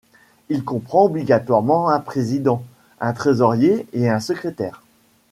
Il 0.49 0.63
comprend 0.65 1.05
obligatoirement 1.05 1.89
un 1.89 1.99
président, 1.99 2.63
un 3.01 3.13
trésorier 3.13 3.85
et 3.93 4.09
un 4.09 4.19
secrétaire. 4.19 4.81